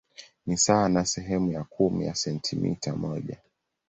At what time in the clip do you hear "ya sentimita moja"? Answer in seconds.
2.05-3.37